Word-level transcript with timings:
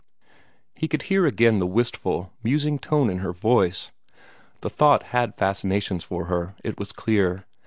He 0.73 0.87
could 0.87 1.03
hear 1.03 1.27
again 1.27 1.59
the 1.59 1.67
wistful, 1.67 2.33
musing 2.41 2.79
tone 2.79 3.07
of 3.11 3.19
her 3.19 3.31
voice. 3.33 3.91
The 4.61 4.69
thought 4.71 5.03
had 5.13 5.35
fascinations 5.35 6.03
for 6.03 6.25
her, 6.25 6.55
it 6.63 6.79
was 6.79 6.91
clear. 6.91 7.45